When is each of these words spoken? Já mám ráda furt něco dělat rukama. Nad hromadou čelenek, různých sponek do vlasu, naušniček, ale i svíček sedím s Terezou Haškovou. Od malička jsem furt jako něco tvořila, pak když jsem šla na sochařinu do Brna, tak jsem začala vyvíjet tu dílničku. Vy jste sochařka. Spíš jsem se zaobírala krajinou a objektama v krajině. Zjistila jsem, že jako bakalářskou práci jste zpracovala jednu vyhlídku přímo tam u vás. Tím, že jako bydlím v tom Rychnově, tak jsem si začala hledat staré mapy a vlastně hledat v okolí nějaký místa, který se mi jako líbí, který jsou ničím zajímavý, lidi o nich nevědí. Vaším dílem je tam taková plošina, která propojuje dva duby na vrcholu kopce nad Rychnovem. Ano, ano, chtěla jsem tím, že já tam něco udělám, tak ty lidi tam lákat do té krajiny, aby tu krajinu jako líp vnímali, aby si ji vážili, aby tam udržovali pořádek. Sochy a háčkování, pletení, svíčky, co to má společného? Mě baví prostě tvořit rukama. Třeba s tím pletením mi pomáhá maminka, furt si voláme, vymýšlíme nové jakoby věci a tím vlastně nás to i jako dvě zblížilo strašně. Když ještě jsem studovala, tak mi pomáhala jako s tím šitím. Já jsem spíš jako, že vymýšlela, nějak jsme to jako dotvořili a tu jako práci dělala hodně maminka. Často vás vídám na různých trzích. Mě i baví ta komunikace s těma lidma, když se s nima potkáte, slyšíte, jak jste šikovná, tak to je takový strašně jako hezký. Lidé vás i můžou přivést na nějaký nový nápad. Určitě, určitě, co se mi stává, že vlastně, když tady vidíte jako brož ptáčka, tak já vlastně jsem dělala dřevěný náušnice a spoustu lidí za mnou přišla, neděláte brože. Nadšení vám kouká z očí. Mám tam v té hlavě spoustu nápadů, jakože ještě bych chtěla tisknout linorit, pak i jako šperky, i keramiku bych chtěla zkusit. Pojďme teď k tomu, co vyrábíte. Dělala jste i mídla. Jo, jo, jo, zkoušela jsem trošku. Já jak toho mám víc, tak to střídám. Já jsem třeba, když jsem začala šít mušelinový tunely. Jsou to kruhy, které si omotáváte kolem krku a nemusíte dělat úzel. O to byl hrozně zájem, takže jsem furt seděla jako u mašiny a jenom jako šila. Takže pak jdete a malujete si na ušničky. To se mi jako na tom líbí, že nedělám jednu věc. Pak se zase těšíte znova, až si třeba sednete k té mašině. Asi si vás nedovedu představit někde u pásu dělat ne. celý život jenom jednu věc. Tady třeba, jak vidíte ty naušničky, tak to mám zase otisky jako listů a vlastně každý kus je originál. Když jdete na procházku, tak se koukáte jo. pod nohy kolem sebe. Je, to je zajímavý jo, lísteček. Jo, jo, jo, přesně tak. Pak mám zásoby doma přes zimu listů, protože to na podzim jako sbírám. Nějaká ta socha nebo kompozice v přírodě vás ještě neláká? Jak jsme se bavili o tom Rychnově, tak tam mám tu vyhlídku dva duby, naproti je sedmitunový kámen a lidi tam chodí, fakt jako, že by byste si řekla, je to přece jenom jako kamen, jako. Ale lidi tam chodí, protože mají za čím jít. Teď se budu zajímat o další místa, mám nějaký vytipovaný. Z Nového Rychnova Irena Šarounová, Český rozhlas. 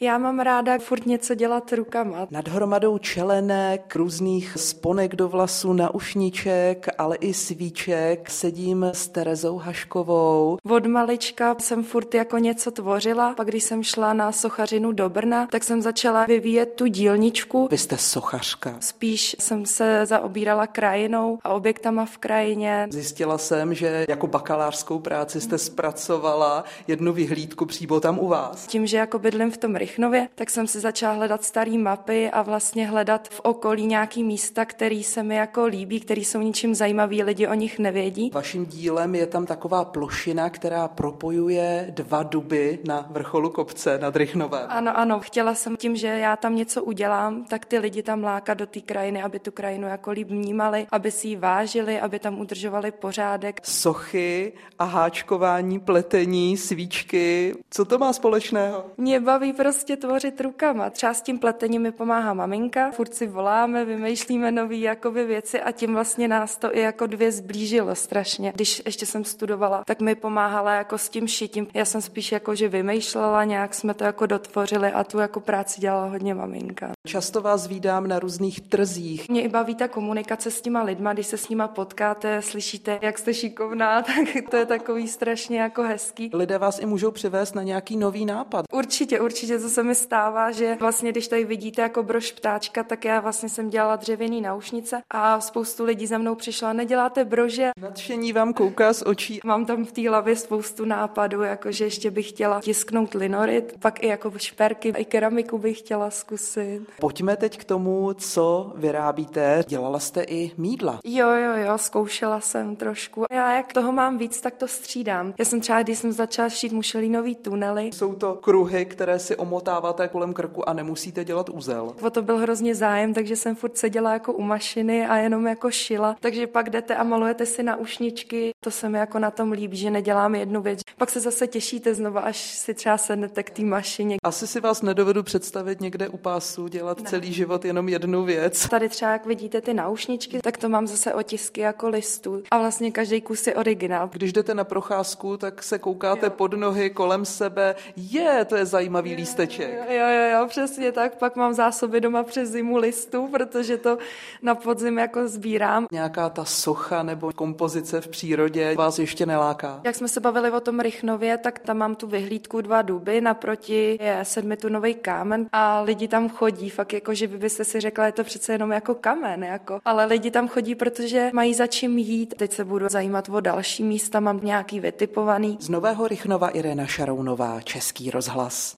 Já 0.00 0.18
mám 0.18 0.40
ráda 0.40 0.78
furt 0.78 1.06
něco 1.06 1.34
dělat 1.34 1.72
rukama. 1.72 2.26
Nad 2.30 2.48
hromadou 2.48 2.98
čelenek, 2.98 3.96
různých 3.96 4.52
sponek 4.56 5.16
do 5.16 5.28
vlasu, 5.28 5.72
naušniček, 5.72 6.88
ale 6.98 7.16
i 7.16 7.34
svíček 7.34 8.30
sedím 8.30 8.84
s 8.84 9.08
Terezou 9.08 9.58
Haškovou. 9.58 10.58
Od 10.70 10.86
malička 10.86 11.56
jsem 11.58 11.84
furt 11.84 12.14
jako 12.14 12.38
něco 12.38 12.70
tvořila, 12.70 13.34
pak 13.34 13.48
když 13.48 13.64
jsem 13.64 13.82
šla 13.82 14.12
na 14.12 14.32
sochařinu 14.32 14.92
do 14.92 15.08
Brna, 15.08 15.46
tak 15.46 15.64
jsem 15.64 15.82
začala 15.82 16.24
vyvíjet 16.24 16.66
tu 16.66 16.86
dílničku. 16.86 17.68
Vy 17.70 17.78
jste 17.78 17.98
sochařka. 17.98 18.76
Spíš 18.80 19.36
jsem 19.40 19.66
se 19.66 20.06
zaobírala 20.06 20.66
krajinou 20.66 21.38
a 21.42 21.48
objektama 21.48 22.06
v 22.06 22.18
krajině. 22.18 22.86
Zjistila 22.90 23.38
jsem, 23.38 23.74
že 23.74 24.06
jako 24.08 24.26
bakalářskou 24.26 24.98
práci 24.98 25.40
jste 25.40 25.58
zpracovala 25.58 26.64
jednu 26.88 27.12
vyhlídku 27.12 27.66
přímo 27.66 28.00
tam 28.00 28.18
u 28.18 28.28
vás. 28.28 28.66
Tím, 28.66 28.86
že 28.86 28.96
jako 28.96 29.18
bydlím 29.18 29.50
v 29.50 29.56
tom 29.56 29.76
Rychnově, 29.84 30.28
tak 30.34 30.50
jsem 30.50 30.66
si 30.66 30.80
začala 30.80 31.14
hledat 31.14 31.44
staré 31.44 31.78
mapy 31.78 32.30
a 32.30 32.42
vlastně 32.42 32.86
hledat 32.86 33.28
v 33.28 33.40
okolí 33.40 33.86
nějaký 33.86 34.24
místa, 34.24 34.64
který 34.64 35.04
se 35.04 35.22
mi 35.22 35.36
jako 35.36 35.64
líbí, 35.64 36.00
který 36.00 36.24
jsou 36.24 36.40
ničím 36.40 36.74
zajímavý, 36.74 37.22
lidi 37.22 37.48
o 37.48 37.54
nich 37.54 37.78
nevědí. 37.78 38.30
Vaším 38.34 38.66
dílem 38.66 39.14
je 39.14 39.26
tam 39.26 39.46
taková 39.46 39.84
plošina, 39.84 40.50
která 40.50 40.88
propojuje 40.88 41.86
dva 41.90 42.22
duby 42.22 42.78
na 42.86 43.06
vrcholu 43.10 43.50
kopce 43.50 43.98
nad 43.98 44.16
Rychnovem. 44.16 44.66
Ano, 44.68 44.98
ano, 44.98 45.20
chtěla 45.20 45.54
jsem 45.54 45.76
tím, 45.76 45.96
že 45.96 46.06
já 46.06 46.36
tam 46.36 46.56
něco 46.56 46.82
udělám, 46.82 47.44
tak 47.44 47.64
ty 47.64 47.78
lidi 47.78 48.02
tam 48.02 48.24
lákat 48.24 48.58
do 48.58 48.66
té 48.66 48.80
krajiny, 48.80 49.22
aby 49.22 49.38
tu 49.38 49.50
krajinu 49.50 49.88
jako 49.88 50.10
líp 50.10 50.28
vnímali, 50.28 50.86
aby 50.90 51.10
si 51.10 51.28
ji 51.28 51.36
vážili, 51.36 52.00
aby 52.00 52.18
tam 52.18 52.40
udržovali 52.40 52.90
pořádek. 52.90 53.60
Sochy 53.64 54.52
a 54.78 54.84
háčkování, 54.84 55.80
pletení, 55.80 56.56
svíčky, 56.56 57.54
co 57.70 57.84
to 57.84 57.98
má 57.98 58.12
společného? 58.12 58.84
Mě 58.96 59.20
baví 59.20 59.52
prostě 59.52 59.73
tvořit 59.82 60.40
rukama. 60.40 60.90
Třeba 60.90 61.14
s 61.14 61.22
tím 61.22 61.38
pletením 61.38 61.82
mi 61.82 61.92
pomáhá 61.92 62.34
maminka, 62.34 62.90
furt 62.90 63.14
si 63.14 63.26
voláme, 63.26 63.84
vymýšlíme 63.84 64.52
nové 64.52 64.76
jakoby 64.76 65.24
věci 65.24 65.60
a 65.60 65.72
tím 65.72 65.94
vlastně 65.94 66.28
nás 66.28 66.56
to 66.56 66.76
i 66.76 66.80
jako 66.80 67.06
dvě 67.06 67.32
zblížilo 67.32 67.94
strašně. 67.94 68.52
Když 68.54 68.82
ještě 68.86 69.06
jsem 69.06 69.24
studovala, 69.24 69.84
tak 69.86 70.00
mi 70.00 70.14
pomáhala 70.14 70.74
jako 70.74 70.98
s 70.98 71.08
tím 71.08 71.28
šitím. 71.28 71.66
Já 71.74 71.84
jsem 71.84 72.02
spíš 72.02 72.32
jako, 72.32 72.54
že 72.54 72.68
vymýšlela, 72.68 73.44
nějak 73.44 73.74
jsme 73.74 73.94
to 73.94 74.04
jako 74.04 74.26
dotvořili 74.26 74.92
a 74.92 75.04
tu 75.04 75.18
jako 75.18 75.40
práci 75.40 75.80
dělala 75.80 76.06
hodně 76.06 76.34
maminka. 76.34 76.92
Často 77.06 77.40
vás 77.40 77.66
vídám 77.66 78.08
na 78.08 78.18
různých 78.18 78.60
trzích. 78.60 79.28
Mě 79.28 79.42
i 79.42 79.48
baví 79.48 79.74
ta 79.74 79.88
komunikace 79.88 80.50
s 80.50 80.60
těma 80.60 80.82
lidma, 80.82 81.12
když 81.12 81.26
se 81.26 81.36
s 81.38 81.48
nima 81.48 81.68
potkáte, 81.68 82.42
slyšíte, 82.42 82.98
jak 83.02 83.18
jste 83.18 83.34
šikovná, 83.34 84.02
tak 84.02 84.50
to 84.50 84.56
je 84.56 84.66
takový 84.66 85.08
strašně 85.08 85.60
jako 85.60 85.82
hezký. 85.82 86.30
Lidé 86.34 86.58
vás 86.58 86.78
i 86.78 86.86
můžou 86.86 87.10
přivést 87.10 87.54
na 87.54 87.62
nějaký 87.62 87.96
nový 87.96 88.26
nápad. 88.26 88.64
Určitě, 88.72 89.20
určitě, 89.20 89.58
co 89.64 89.70
se 89.70 89.82
mi 89.82 89.94
stává, 89.94 90.50
že 90.50 90.76
vlastně, 90.80 91.12
když 91.12 91.28
tady 91.28 91.44
vidíte 91.44 91.82
jako 91.82 92.02
brož 92.02 92.32
ptáčka, 92.32 92.82
tak 92.82 93.04
já 93.04 93.20
vlastně 93.20 93.48
jsem 93.48 93.70
dělala 93.70 93.96
dřevěný 93.96 94.40
náušnice 94.40 95.02
a 95.10 95.40
spoustu 95.40 95.84
lidí 95.84 96.06
za 96.06 96.18
mnou 96.18 96.34
přišla, 96.34 96.72
neděláte 96.72 97.24
brože. 97.24 97.70
Nadšení 97.80 98.32
vám 98.32 98.52
kouká 98.52 98.92
z 98.92 99.02
očí. 99.06 99.40
Mám 99.44 99.66
tam 99.66 99.84
v 99.84 99.92
té 99.92 100.08
hlavě 100.08 100.36
spoustu 100.36 100.84
nápadů, 100.84 101.42
jakože 101.42 101.84
ještě 101.84 102.10
bych 102.10 102.28
chtěla 102.28 102.60
tisknout 102.60 103.14
linorit, 103.14 103.74
pak 103.78 104.02
i 104.02 104.06
jako 104.06 104.32
šperky, 104.36 104.88
i 104.88 105.04
keramiku 105.04 105.58
bych 105.58 105.78
chtěla 105.78 106.10
zkusit. 106.10 106.80
Pojďme 107.00 107.36
teď 107.36 107.58
k 107.58 107.64
tomu, 107.64 108.14
co 108.14 108.72
vyrábíte. 108.76 109.64
Dělala 109.68 109.98
jste 109.98 110.22
i 110.22 110.52
mídla. 110.56 111.00
Jo, 111.04 111.30
jo, 111.30 111.52
jo, 111.56 111.78
zkoušela 111.78 112.40
jsem 112.40 112.76
trošku. 112.76 113.24
Já 113.32 113.56
jak 113.56 113.72
toho 113.72 113.92
mám 113.92 114.18
víc, 114.18 114.40
tak 114.40 114.54
to 114.54 114.68
střídám. 114.68 115.34
Já 115.38 115.44
jsem 115.44 115.60
třeba, 115.60 115.82
když 115.82 115.98
jsem 115.98 116.12
začala 116.12 116.48
šít 116.48 116.72
mušelinový 116.72 117.34
tunely. 117.34 117.90
Jsou 117.92 118.14
to 118.14 118.34
kruhy, 118.34 118.84
které 118.84 119.18
si 119.18 119.36
omotáváte 119.54 120.08
kolem 120.08 120.32
krku 120.34 120.68
a 120.68 120.72
nemusíte 120.72 121.24
dělat 121.24 121.48
úzel. 121.48 121.92
O 122.02 122.10
to 122.10 122.22
byl 122.22 122.38
hrozně 122.38 122.74
zájem, 122.74 123.14
takže 123.14 123.36
jsem 123.36 123.56
furt 123.56 123.78
seděla 123.78 124.12
jako 124.12 124.32
u 124.32 124.42
mašiny 124.42 125.06
a 125.06 125.16
jenom 125.16 125.46
jako 125.46 125.70
šila. 125.70 126.16
Takže 126.20 126.46
pak 126.46 126.70
jdete 126.70 126.96
a 126.96 127.02
malujete 127.02 127.46
si 127.46 127.62
na 127.62 127.76
ušničky. 127.76 128.50
To 128.64 128.70
se 128.70 128.88
mi 128.88 128.98
jako 128.98 129.18
na 129.18 129.30
tom 129.30 129.52
líbí, 129.52 129.76
že 129.76 129.90
nedělám 129.90 130.34
jednu 130.34 130.62
věc. 130.62 130.80
Pak 130.98 131.10
se 131.10 131.20
zase 131.20 131.46
těšíte 131.46 131.94
znova, 131.94 132.20
až 132.20 132.36
si 132.36 132.74
třeba 132.74 132.98
sednete 132.98 133.42
k 133.42 133.50
té 133.50 133.62
mašině. 133.62 134.16
Asi 134.22 134.46
si 134.46 134.60
vás 134.60 134.82
nedovedu 134.82 135.22
představit 135.22 135.80
někde 135.80 136.08
u 136.08 136.16
pásu 136.16 136.68
dělat 136.68 137.00
ne. 137.00 137.10
celý 137.10 137.32
život 137.32 137.64
jenom 137.64 137.88
jednu 137.88 138.24
věc. 138.24 138.68
Tady 138.68 138.88
třeba, 138.88 139.12
jak 139.12 139.26
vidíte 139.26 139.60
ty 139.60 139.74
naušničky, 139.74 140.38
tak 140.42 140.56
to 140.56 140.68
mám 140.68 140.86
zase 140.86 141.14
otisky 141.14 141.60
jako 141.60 141.88
listů 141.88 142.42
a 142.50 142.58
vlastně 142.58 142.90
každý 142.90 143.20
kus 143.20 143.46
je 143.46 143.54
originál. 143.54 144.10
Když 144.12 144.32
jdete 144.32 144.54
na 144.54 144.64
procházku, 144.64 145.36
tak 145.36 145.62
se 145.62 145.78
koukáte 145.78 146.26
jo. 146.26 146.30
pod 146.30 146.54
nohy 146.54 146.90
kolem 146.90 147.24
sebe. 147.24 147.74
Je, 147.96 148.44
to 148.44 148.56
je 148.56 148.66
zajímavý 148.66 149.10
jo, 149.10 149.16
lísteček. 149.44 149.78
Jo, 149.88 150.08
jo, 150.08 150.38
jo, 150.40 150.46
přesně 150.48 150.92
tak. 150.92 151.14
Pak 151.18 151.36
mám 151.36 151.54
zásoby 151.54 152.00
doma 152.00 152.22
přes 152.22 152.48
zimu 152.48 152.76
listů, 152.76 153.28
protože 153.28 153.76
to 153.76 153.98
na 154.42 154.54
podzim 154.54 154.98
jako 154.98 155.28
sbírám. 155.28 155.86
Nějaká 155.92 156.28
ta 156.28 156.44
socha 156.44 157.02
nebo 157.02 157.32
kompozice 157.32 158.00
v 158.00 158.08
přírodě 158.08 158.74
vás 158.74 158.98
ještě 158.98 159.26
neláká? 159.26 159.80
Jak 159.84 159.94
jsme 159.94 160.08
se 160.08 160.20
bavili 160.20 160.50
o 160.50 160.60
tom 160.60 160.80
Rychnově, 160.80 161.38
tak 161.38 161.58
tam 161.58 161.76
mám 161.76 161.94
tu 161.94 162.06
vyhlídku 162.06 162.60
dva 162.60 162.82
duby, 162.82 163.20
naproti 163.20 163.98
je 164.00 164.18
sedmitunový 164.22 164.94
kámen 164.94 165.46
a 165.52 165.80
lidi 165.80 166.08
tam 166.08 166.28
chodí, 166.28 166.70
fakt 166.70 166.92
jako, 166.92 167.14
že 167.14 167.28
by 167.28 167.38
byste 167.38 167.64
si 167.64 167.80
řekla, 167.80 168.06
je 168.06 168.12
to 168.12 168.24
přece 168.24 168.52
jenom 168.52 168.72
jako 168.72 168.94
kamen, 168.94 169.44
jako. 169.44 169.80
Ale 169.84 170.04
lidi 170.04 170.30
tam 170.30 170.48
chodí, 170.48 170.74
protože 170.74 171.30
mají 171.32 171.54
za 171.54 171.66
čím 171.66 171.98
jít. 171.98 172.34
Teď 172.38 172.52
se 172.52 172.64
budu 172.64 172.88
zajímat 172.88 173.28
o 173.28 173.40
další 173.40 173.84
místa, 173.84 174.20
mám 174.20 174.40
nějaký 174.42 174.80
vytipovaný. 174.80 175.56
Z 175.60 175.68
Nového 175.68 176.08
Rychnova 176.08 176.48
Irena 176.48 176.86
Šarounová, 176.86 177.60
Český 177.60 178.10
rozhlas. 178.10 178.72